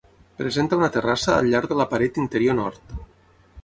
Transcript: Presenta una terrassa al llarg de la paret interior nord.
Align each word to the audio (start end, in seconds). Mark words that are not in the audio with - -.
Presenta 0.39 0.79
una 0.79 0.89
terrassa 0.95 1.35
al 1.37 1.51
llarg 1.53 1.71
de 1.75 1.79
la 1.83 1.89
paret 1.95 2.21
interior 2.25 2.63
nord. 2.65 3.01